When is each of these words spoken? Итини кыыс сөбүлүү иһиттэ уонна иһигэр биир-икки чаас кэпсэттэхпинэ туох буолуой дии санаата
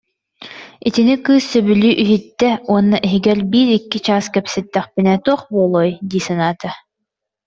Итини 0.89 1.15
кыыс 1.25 1.45
сөбүлүү 1.51 1.91
иһиттэ 2.03 2.49
уонна 2.71 2.97
иһигэр 3.07 3.39
биир-икки 3.51 3.99
чаас 4.05 4.25
кэпсэттэхпинэ 4.35 5.13
туох 5.25 5.41
буолуой 5.53 5.89
дии 6.09 6.23
санаата 6.27 6.69